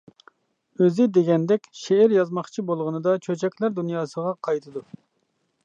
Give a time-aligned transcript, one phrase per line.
[0.83, 4.85] ئۆزى دېگەندەك شېئىر يازماقچى بولغىنىدا چۆچەكلەر دۇنياسىغا قايتىدۇ.